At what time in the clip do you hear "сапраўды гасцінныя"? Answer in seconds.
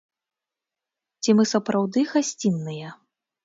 1.53-2.87